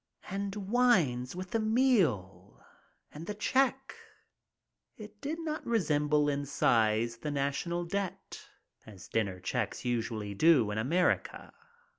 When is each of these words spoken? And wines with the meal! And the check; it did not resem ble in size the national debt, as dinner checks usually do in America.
And 0.31 0.55
wines 0.55 1.35
with 1.35 1.51
the 1.51 1.59
meal! 1.59 2.65
And 3.13 3.27
the 3.27 3.35
check; 3.35 3.93
it 4.97 5.21
did 5.21 5.39
not 5.39 5.63
resem 5.63 6.09
ble 6.09 6.27
in 6.27 6.47
size 6.47 7.17
the 7.17 7.29
national 7.29 7.85
debt, 7.85 8.49
as 8.87 9.07
dinner 9.07 9.39
checks 9.39 9.85
usually 9.85 10.33
do 10.33 10.71
in 10.71 10.79
America. 10.79 11.53